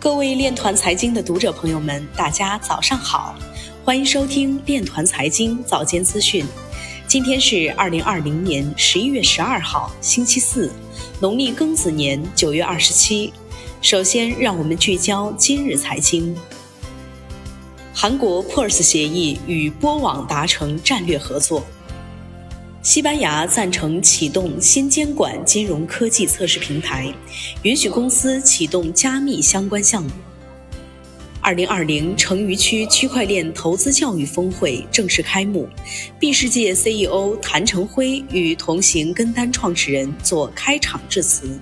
[0.00, 3.36] 各位链团财经的读者朋友们，大家早上好，
[3.84, 6.42] 欢迎收听链团财经早间资讯。
[7.06, 10.72] 今天是二零二零年十一月十二号，星期四，
[11.20, 13.30] 农历庚子年九月二十七。
[13.82, 16.34] 首先，让我们聚焦今日财经。
[17.92, 21.62] 韩国 PERS 协议与波网达成战略合作。
[22.82, 27.12] 西班牙赞成启动新监管金融科技测试平台，
[27.62, 30.10] 允许公司启动加密相关项目。
[31.42, 35.68] 二零二零成渝区区块链投资教育峰会正式开幕
[36.18, 41.60] ，B 世界 CEO 谭成辉与同行跟单创始人做开场致辞。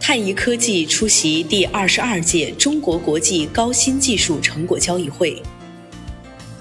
[0.00, 5.42] 泰宜科技出席第二十二届中国国际高新技术成果交易会。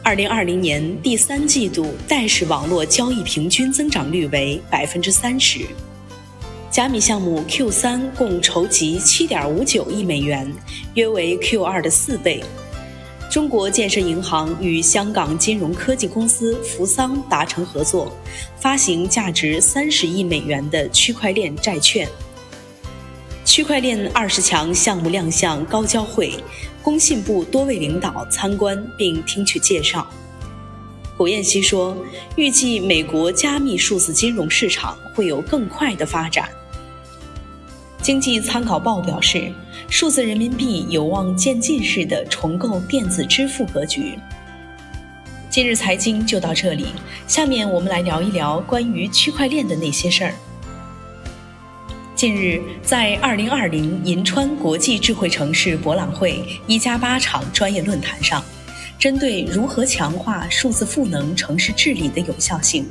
[0.06, 5.66] 二零二零年第三季度代市网络交易平均增长率为百分之三十。
[6.70, 10.54] 加密项目 Q 三共筹集七点五九亿美元，
[10.96, 12.44] 约为 Q 二的四倍。
[13.32, 18.12] 中国建设银行与香港金融科技公司扶桑达成合作，
[18.60, 22.06] 发行价值三十亿美元的区块链债券。
[23.54, 26.34] 区块链二十强项目亮相高交会。
[26.82, 30.08] 工信部多位领导参观并听取介绍。
[31.16, 31.96] 古彦希说，
[32.36, 36.50] 预计美国加密数字金融市场会有更快的发展。
[38.02, 39.52] 经济参考报表示，
[39.88, 44.18] 数字人民币有望渐进式的重构电子支付格局。
[45.52, 46.88] 今日财经就到这里，
[47.28, 50.34] 下面我们来聊一聊关于区块链的那些事儿。
[52.24, 58.42] 近日，在二零二零银川国际智慧城市博览会一加八场专业论坛上，
[58.98, 62.88] 针对如何强化数字赋能城市治理的有效性，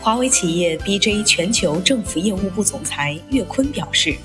[0.00, 4.16] 华为企业 BJ 全球政府业务部总裁岳坤表示：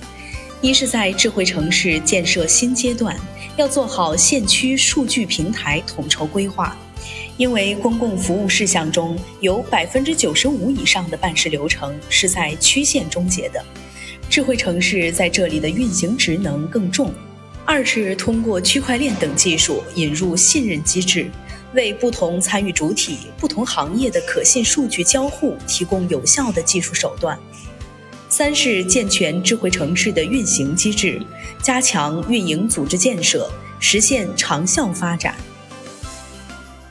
[0.59, 3.15] 一是，在智慧城市建设新阶段，
[3.57, 6.75] 要做好县区数据平台统筹规划，
[7.37, 13.63] 因为公共服务事项中有百分之九十五以上的办事流程是在区县终结的。
[14.29, 17.13] 智慧城市在这里的运行职能更重。
[17.65, 21.29] 二是通过区块链等技术引入信任机制，
[21.73, 27.37] 为不同参与主体、不同行业的可信数据交互提供有效的技术手段。
[28.29, 31.21] 三是健全智慧城市的运行机制，
[31.61, 33.49] 加强运营组织建设，
[33.79, 35.35] 实现长效发展。